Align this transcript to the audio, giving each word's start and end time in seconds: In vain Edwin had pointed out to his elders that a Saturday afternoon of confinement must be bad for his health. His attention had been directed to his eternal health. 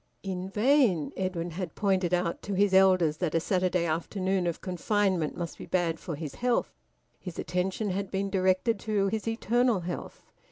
In 0.23 0.49
vain 0.49 1.13
Edwin 1.15 1.51
had 1.51 1.75
pointed 1.75 2.11
out 2.11 2.41
to 2.41 2.55
his 2.55 2.73
elders 2.73 3.17
that 3.17 3.35
a 3.35 3.39
Saturday 3.39 3.85
afternoon 3.85 4.47
of 4.47 4.59
confinement 4.59 5.37
must 5.37 5.59
be 5.59 5.67
bad 5.67 5.99
for 5.99 6.15
his 6.15 6.33
health. 6.33 6.73
His 7.19 7.37
attention 7.37 7.91
had 7.91 8.09
been 8.09 8.31
directed 8.31 8.79
to 8.79 9.09
his 9.09 9.27
eternal 9.27 9.81
health. 9.81 10.23